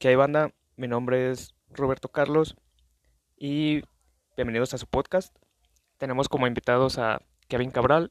[0.00, 0.54] ¿Qué hay banda?
[0.76, 2.56] Mi nombre es Roberto Carlos
[3.36, 3.82] y
[4.34, 5.36] bienvenidos a su podcast.
[5.98, 8.10] Tenemos como invitados a Kevin Cabral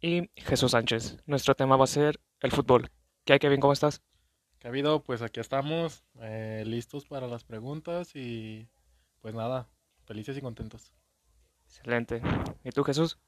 [0.00, 1.16] y Jesús Sánchez.
[1.26, 2.88] Nuestro tema va a ser el fútbol.
[3.24, 3.58] ¿Qué hay Kevin?
[3.58, 4.00] ¿Cómo estás?
[4.60, 5.02] ¿Qué ha habido?
[5.02, 8.68] Pues aquí estamos, eh, listos para las preguntas y
[9.20, 9.68] pues nada,
[10.04, 10.92] felices y contentos.
[11.64, 12.22] Excelente.
[12.62, 13.18] ¿Y tú Jesús?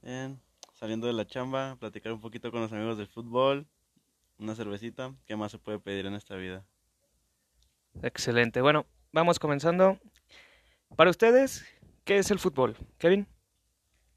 [0.00, 0.40] Bien,
[0.72, 3.66] saliendo de la chamba, platicar un poquito con los amigos del fútbol,
[4.38, 6.64] una cervecita, ¿qué más se puede pedir en esta vida?
[8.00, 8.60] Excelente.
[8.60, 9.98] Bueno, vamos comenzando.
[10.96, 11.64] Para ustedes,
[12.04, 12.76] ¿qué es el fútbol?
[12.98, 13.26] Kevin.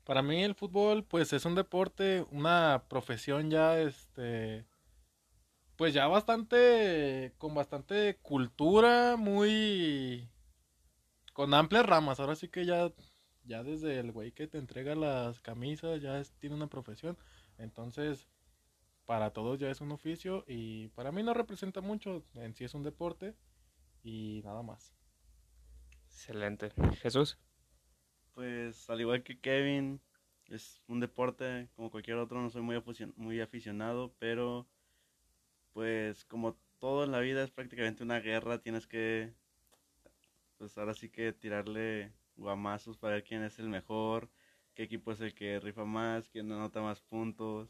[0.06, 4.66] Para mí el fútbol pues es un deporte, una profesión ya este
[5.76, 10.30] pues ya bastante con bastante cultura, muy
[11.34, 12.20] con amplias ramas.
[12.20, 12.92] Ahora sí que ya
[13.44, 17.18] ya desde el güey que te entrega las camisas ya tiene una profesión.
[17.58, 18.28] Entonces,
[19.06, 22.74] para todos ya es un oficio y para mí no representa mucho, en sí es
[22.74, 23.36] un deporte
[24.06, 24.94] y nada más.
[26.06, 26.72] Excelente.
[27.02, 27.38] Jesús.
[28.34, 30.00] Pues al igual que Kevin,
[30.48, 32.82] es un deporte como cualquier otro, no soy muy,
[33.16, 34.68] muy aficionado, pero
[35.74, 39.34] pues como todo en la vida es prácticamente una guerra, tienes que,
[40.58, 44.30] pues ahora sí que tirarle guamazos para ver quién es el mejor,
[44.76, 47.70] qué equipo es el que rifa más, quién anota más puntos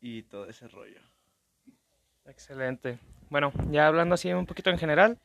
[0.00, 1.00] y todo ese rollo.
[2.28, 2.98] Excelente.
[3.30, 5.18] Bueno, ya hablando así un poquito en general,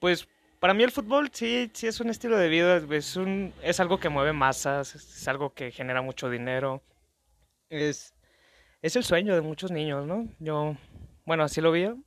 [0.00, 0.26] pues
[0.58, 3.98] para mí el fútbol sí, sí es un estilo de vida, es, un, es algo
[3.98, 6.82] que mueve masas, es algo que genera mucho dinero,
[7.70, 8.12] es,
[8.82, 10.26] es el sueño de muchos niños, ¿no?
[10.40, 10.76] Yo,
[11.24, 11.98] bueno, así lo veo,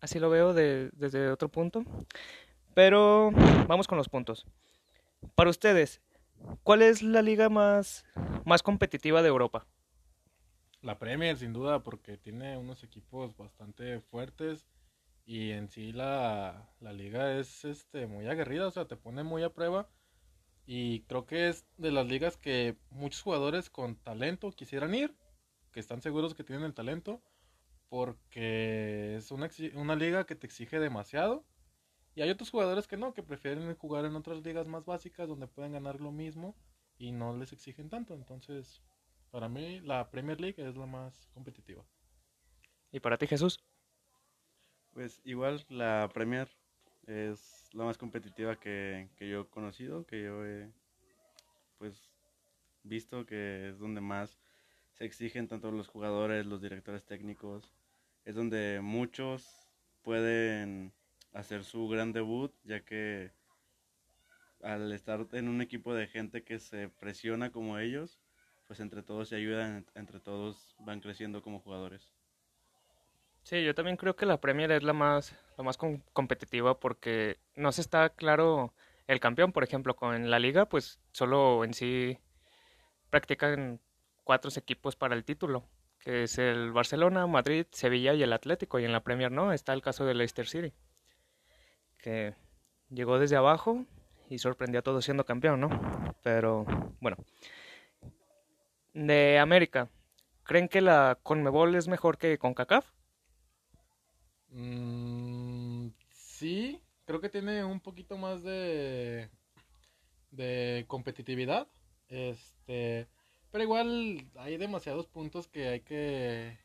[0.00, 1.84] así lo veo de, desde otro punto,
[2.74, 3.32] pero
[3.66, 4.46] vamos con los puntos.
[5.34, 6.00] Para ustedes,
[6.62, 8.04] ¿cuál es la liga más,
[8.44, 9.66] más competitiva de Europa?
[10.84, 14.66] La Premier, sin duda, porque tiene unos equipos bastante fuertes
[15.24, 19.42] y en sí la, la liga es este, muy aguerrida, o sea, te pone muy
[19.42, 19.88] a prueba.
[20.66, 25.16] Y creo que es de las ligas que muchos jugadores con talento quisieran ir,
[25.72, 27.22] que están seguros que tienen el talento,
[27.88, 31.46] porque es una, una liga que te exige demasiado.
[32.14, 35.46] Y hay otros jugadores que no, que prefieren jugar en otras ligas más básicas donde
[35.46, 36.54] pueden ganar lo mismo
[36.98, 38.12] y no les exigen tanto.
[38.12, 38.82] Entonces,
[39.34, 41.84] para mí, la Premier League es la más competitiva.
[42.92, 43.58] ¿Y para ti, Jesús?
[44.92, 46.48] Pues igual la Premier
[47.08, 50.70] es la más competitiva que, que yo he conocido, que yo he
[51.78, 52.12] pues
[52.84, 54.38] visto que es donde más
[54.92, 57.72] se exigen tanto los jugadores, los directores técnicos,
[58.24, 59.68] es donde muchos
[60.02, 60.92] pueden
[61.32, 63.32] hacer su gran debut, ya que
[64.62, 68.20] al estar en un equipo de gente que se presiona como ellos,
[68.66, 72.12] pues entre todos se ayudan, entre todos van creciendo como jugadores.
[73.42, 77.72] Sí, yo también creo que la Premier es la más, la más competitiva porque no
[77.72, 78.72] se está claro
[79.06, 82.18] el campeón, por ejemplo, con la liga, pues solo en sí
[83.10, 83.80] practican
[84.24, 85.68] cuatro equipos para el título,
[86.00, 89.74] que es el Barcelona, Madrid, Sevilla y el Atlético, y en la Premier no, está
[89.74, 90.72] el caso de Leicester City,
[91.98, 92.34] que
[92.88, 93.84] llegó desde abajo
[94.30, 96.14] y sorprendió a todos siendo campeón, ¿no?
[96.22, 96.64] Pero
[97.00, 97.18] bueno,
[98.94, 99.90] de América,
[100.44, 102.86] ¿creen que la Conmebol es mejor que CONCACAF?
[104.50, 109.28] Mm, sí, creo que tiene un poquito más de,
[110.30, 111.68] de competitividad.
[112.08, 113.08] Este,
[113.50, 116.58] pero igual hay demasiados puntos que hay que,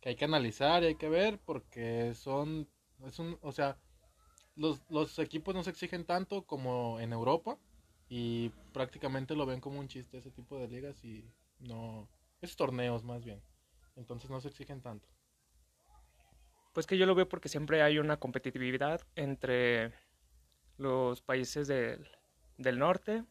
[0.00, 2.68] que hay que analizar y hay que ver porque son,
[3.04, 3.78] es un, o sea,
[4.56, 7.58] los, los equipos no se exigen tanto como en Europa
[8.08, 11.24] y prácticamente lo ven como un chiste ese tipo de ligas y
[11.58, 12.08] no,
[12.40, 13.42] es torneos más bien.
[13.96, 15.08] Entonces no se exigen tanto.
[16.72, 19.94] Pues que yo lo veo porque siempre hay una competitividad entre
[20.76, 22.06] los países del,
[22.58, 23.24] del norte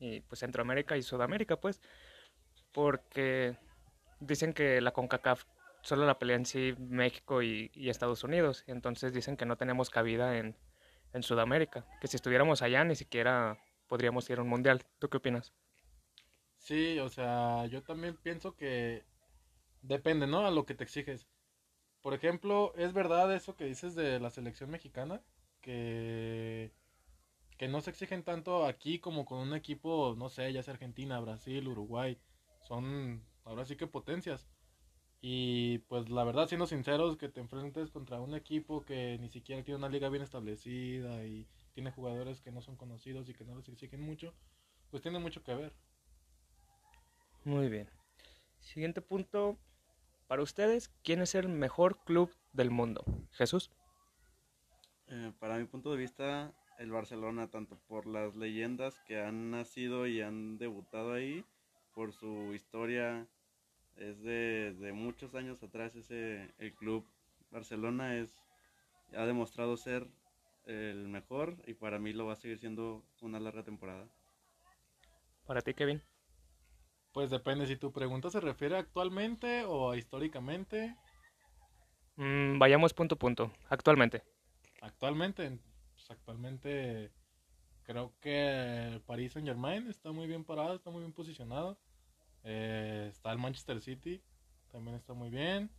[0.00, 1.80] y pues Centroamérica y Sudamérica, pues,
[2.72, 3.56] porque
[4.18, 5.44] dicen que la CONCACAF
[5.82, 9.90] solo la pelea en sí México y, y Estados Unidos, entonces dicen que no tenemos
[9.90, 10.56] cabida en,
[11.12, 13.58] en Sudamérica, que si estuviéramos allá ni siquiera
[13.88, 14.84] podríamos ir a un mundial.
[14.98, 15.52] ¿Tú qué opinas?
[16.60, 19.04] Sí, o sea, yo también pienso que
[19.82, 20.46] depende, ¿no?
[20.46, 21.28] A lo que te exiges.
[22.02, 25.22] Por ejemplo, es verdad eso que dices de la selección mexicana,
[25.62, 26.72] que,
[27.58, 31.20] que no se exigen tanto aquí como con un equipo, no sé, ya sea Argentina,
[31.20, 32.18] Brasil, Uruguay,
[32.60, 34.48] son ahora sí que potencias.
[35.22, 39.62] Y pues la verdad, siendo sinceros, que te enfrentes contra un equipo que ni siquiera
[39.64, 43.56] tiene una liga bien establecida y tiene jugadores que no son conocidos y que no
[43.56, 44.34] les exigen mucho,
[44.90, 45.74] pues tiene mucho que ver.
[47.50, 47.90] Muy bien.
[48.60, 49.58] Siguiente punto.
[50.28, 53.04] Para ustedes, ¿quién es el mejor club del mundo?
[53.32, 53.72] Jesús.
[55.08, 60.06] Eh, para mi punto de vista, el Barcelona, tanto por las leyendas que han nacido
[60.06, 61.44] y han debutado ahí,
[61.92, 63.26] por su historia,
[63.96, 67.04] es de, de muchos años atrás ese el club
[67.50, 68.32] Barcelona es
[69.16, 70.06] ha demostrado ser
[70.66, 74.06] el mejor y para mí lo va a seguir siendo una larga temporada.
[75.46, 76.00] Para ti, Kevin.
[77.12, 80.96] Pues depende si tu pregunta se refiere actualmente o históricamente.
[82.16, 83.52] Mm, vayamos punto a punto.
[83.68, 84.22] Actualmente.
[84.80, 85.58] Actualmente,
[85.92, 87.12] pues actualmente
[87.82, 91.78] creo que el Paris Saint Germain está muy bien parado, está muy bien posicionado.
[92.44, 94.22] Eh, está el Manchester City,
[94.70, 95.70] también está muy bien.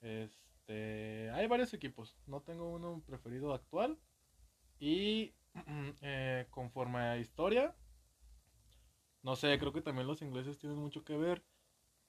[0.00, 3.98] Este, hay varios equipos, no tengo uno preferido actual.
[4.78, 5.34] Y
[6.00, 7.74] eh, conforme a historia,
[9.26, 11.42] no sé, creo que también los ingleses tienen mucho que ver.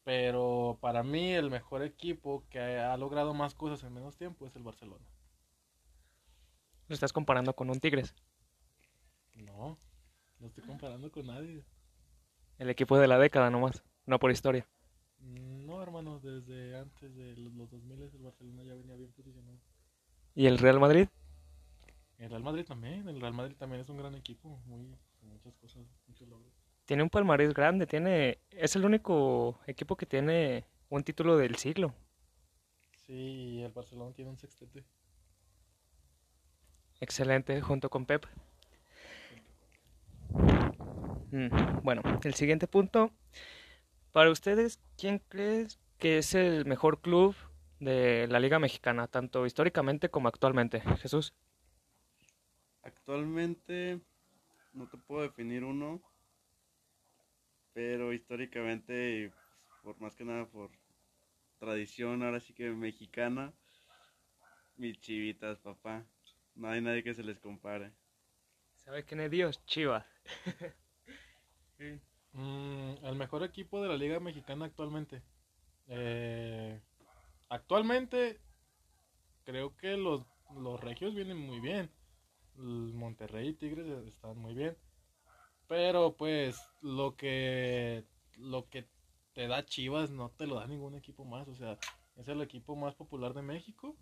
[0.03, 4.55] Pero para mí el mejor equipo que ha logrado más cosas en menos tiempo es
[4.55, 5.03] el Barcelona.
[6.87, 8.13] ¿Lo estás comparando con un Tigres?
[9.33, 9.79] No,
[10.39, 11.65] no estoy comparando con nadie.
[12.59, 14.67] El equipo de la década nomás, no por historia.
[15.17, 19.57] No, hermano, desde antes de los, los 2000 el Barcelona ya venía bien posicionado.
[20.35, 21.07] ¿Y el Real Madrid?
[22.19, 25.55] El Real Madrid también, el Real Madrid también es un gran equipo, muy con muchas
[25.55, 26.66] cosas, muchos logros.
[26.87, 31.93] Tiene un palmarés grande, tiene es el único equipo que tiene un título del siglo.
[33.05, 34.85] Sí, y el Barcelona tiene un sextete.
[37.01, 38.25] Excelente, junto con Pep.
[41.31, 41.49] Mm,
[41.83, 43.11] Bueno, el siguiente punto.
[44.11, 47.35] Para ustedes, ¿quién crees que es el mejor club
[47.79, 50.81] de la Liga Mexicana, tanto históricamente como actualmente?
[51.01, 51.33] Jesús.
[52.81, 54.01] Actualmente
[54.73, 56.01] no te puedo definir uno,
[57.77, 59.31] pero históricamente,
[59.83, 60.71] por más que nada por
[61.59, 63.53] tradición, ahora sí que mexicana,
[64.77, 66.03] mis chivitas, papá.
[66.55, 67.91] No hay nadie que se les compare.
[68.77, 69.63] ¿Sabe quién es Dios?
[69.67, 70.05] Chivas.
[72.33, 75.23] Mm, el mejor equipo de la Liga Mexicana actualmente.
[75.87, 76.79] Eh,
[77.49, 78.39] actualmente
[79.43, 80.23] creo que los,
[80.55, 81.89] los regios vienen muy bien.
[82.57, 84.75] El Monterrey y Tigres están muy bien.
[85.67, 88.05] Pero pues lo que
[88.37, 88.87] lo que
[89.33, 91.47] te da Chivas no te lo da ningún equipo más.
[91.47, 91.77] O sea,
[92.15, 93.95] es el equipo más popular de México.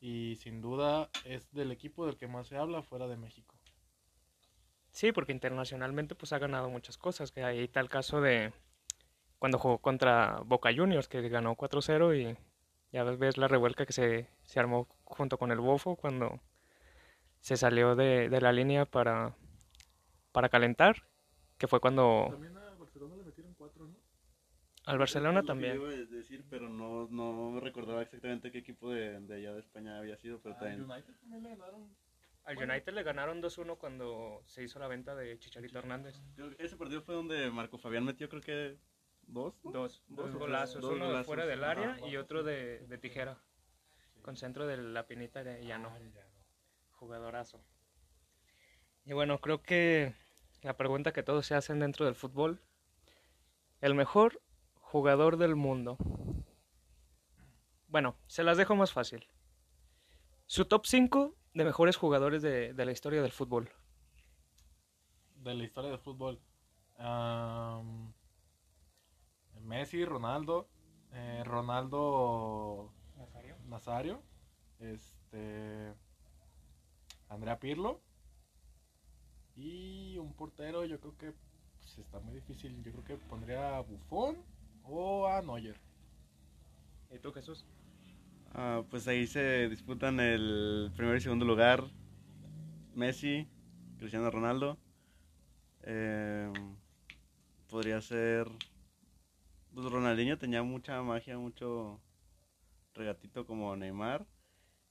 [0.00, 3.56] Y sin duda es del equipo del que más se habla fuera de México.
[4.90, 7.30] Sí, porque internacionalmente pues ha ganado muchas cosas.
[7.32, 8.52] Que ahí está el caso de
[9.38, 12.36] cuando jugó contra Boca Juniors, que ganó 4-0 y
[12.92, 16.40] ya ves, la revuelca que se, se armó junto con el Bofo cuando
[17.40, 19.36] se salió de, de la línea para,
[20.36, 21.02] para calentar,
[21.56, 23.96] que fue cuando También a Barcelona le metieron cuatro, ¿no?
[24.84, 25.76] al Barcelona Es también.
[25.76, 29.96] iba a decir, pero no, no recordaba exactamente qué equipo de, de allá de España
[29.96, 30.82] había sido, pero también.
[30.82, 31.96] United también le ganaron.
[32.44, 36.20] Al United le ganaron 2-1 cuando se hizo la venta de Chicharito Hernández.
[36.34, 38.78] Creo que ese partido fue donde Marco Fabián metió, creo que
[39.22, 39.58] dos.
[39.64, 39.70] ¿no?
[39.72, 42.06] Dos, Dos dos golazos, dos uno de fuera del área Ajá.
[42.08, 43.38] y otro de, de tijera,
[44.20, 45.96] con centro de la pinita de Llano.
[46.90, 47.64] Jugadorazo.
[49.06, 50.14] Y bueno, creo que
[50.66, 52.60] la pregunta que todos se hacen dentro del fútbol,
[53.80, 54.42] el mejor
[54.80, 55.96] jugador del mundo.
[57.86, 59.28] Bueno, se las dejo más fácil.
[60.46, 63.70] Su top 5 de mejores jugadores de, de la historia del fútbol.
[65.36, 66.40] de la historia del fútbol.
[66.98, 68.12] Am,
[69.60, 70.68] Messi, Ronaldo,
[71.12, 72.92] eh, Ronaldo
[73.68, 74.20] Nazario,
[74.80, 75.94] este
[77.28, 78.00] Andrea Pirlo
[79.56, 80.84] y un portero.
[80.84, 81.32] Yo creo que
[81.80, 82.82] pues, está muy difícil.
[82.82, 84.36] Yo creo que pondría a Buffon
[84.84, 85.76] o a Neuer.
[87.10, 87.64] ¿Y tú, Jesús?
[88.52, 91.84] Ah, pues ahí se disputan el primer y segundo lugar.
[92.94, 93.48] Messi,
[93.98, 94.78] Cristiano Ronaldo.
[95.82, 96.52] Eh,
[97.68, 98.48] podría ser.
[99.74, 102.00] Pues Ronaldinho tenía mucha magia, mucho
[102.94, 104.26] regatito como Neymar.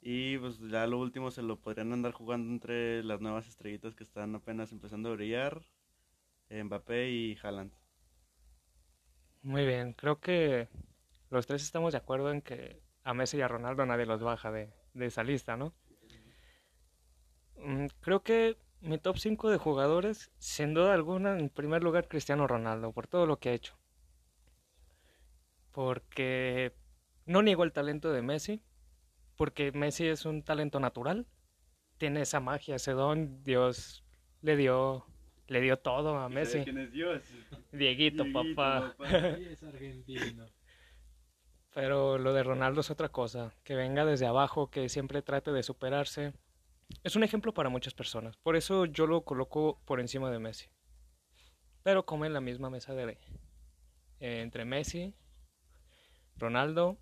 [0.05, 4.05] Y pues ya lo último se lo podrían andar jugando entre las nuevas estrellitas que
[4.05, 5.65] están apenas empezando a brillar.
[6.49, 7.73] Mbappé y Haaland.
[9.43, 10.67] Muy bien, creo que
[11.29, 14.51] los tres estamos de acuerdo en que a Messi y a Ronaldo nadie los baja
[14.51, 15.73] de, de esa lista, ¿no?
[17.57, 22.47] Mm, Creo que mi top 5 de jugadores, sin duda alguna, en primer lugar Cristiano
[22.47, 23.77] Ronaldo, por todo lo que ha hecho.
[25.71, 26.73] Porque
[27.25, 28.61] no niego el talento de Messi,
[29.35, 31.27] porque Messi es un talento natural,
[31.97, 34.03] tiene esa magia, ese don, Dios
[34.41, 35.05] le dio,
[35.47, 36.63] le dio todo a Messi.
[36.63, 37.21] ¿Quién es Dios?
[37.71, 38.95] Dieguito, Dieguito, papá.
[39.39, 40.45] es argentino.
[41.73, 45.61] Pero lo de Ronaldo es otra cosa, que venga desde abajo, que siempre trate de
[45.61, 46.33] superarse.
[47.03, 48.37] es un ejemplo para muchas personas.
[48.37, 50.67] Por eso yo lo coloco por encima de Messi.
[51.83, 53.17] Pero come en la misma mesa de
[54.19, 55.13] eh, entre Messi,
[56.37, 56.97] Ronaldo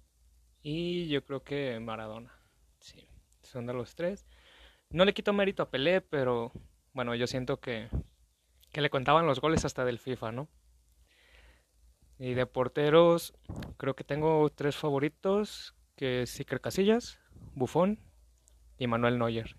[0.64, 2.32] y yo creo que Maradona.
[2.80, 3.06] Sí,
[3.42, 4.26] son de los tres.
[4.90, 6.52] No le quito mérito a Pelé, pero
[6.94, 7.90] bueno, yo siento que,
[8.72, 10.48] que le contaban los goles hasta del FIFA, ¿no?
[12.18, 13.34] Y de porteros,
[13.78, 17.20] creo que tengo tres favoritos, que es Iker Casillas,
[17.54, 18.00] Buffon
[18.78, 19.58] y Manuel Neuer.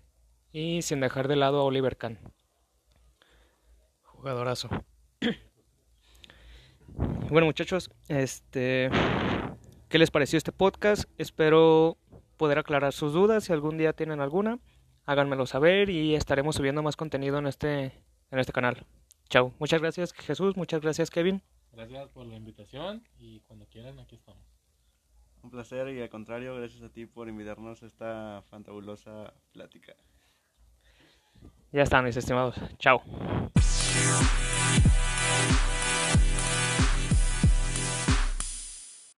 [0.51, 2.19] Y sin dejar de lado a Oliver Kahn.
[4.03, 4.69] Jugadorazo.
[7.29, 8.89] bueno, muchachos, este
[9.95, 11.09] ¿qué les pareció este podcast?
[11.17, 11.97] Espero
[12.35, 14.59] poder aclarar sus dudas si algún día tienen alguna.
[15.05, 17.93] Háganmelo saber y estaremos subiendo más contenido en este
[18.29, 18.85] en este canal.
[19.29, 19.53] Chao.
[19.57, 21.41] Muchas gracias, Jesús, muchas gracias, Kevin.
[21.71, 24.43] Gracias por la invitación y cuando quieran aquí estamos.
[25.41, 29.95] Un placer y al contrario, gracias a ti por invitarnos a esta fantabulosa plática.
[31.71, 32.57] Ya están, mis estimados.
[32.79, 33.01] Chao.